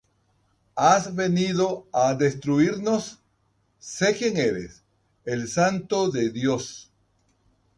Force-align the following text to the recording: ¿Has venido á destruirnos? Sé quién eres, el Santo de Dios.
¿Has 0.87 1.05
venido 1.19 1.67
á 1.93 2.15
destruirnos? 2.23 3.03
Sé 3.95 4.09
quién 4.17 4.35
eres, 4.49 4.71
el 5.33 5.41
Santo 5.47 6.09
de 6.15 6.23
Dios. 6.31 6.63